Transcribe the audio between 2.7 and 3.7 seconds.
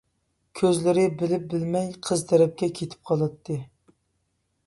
كېتىپ قالاتتى.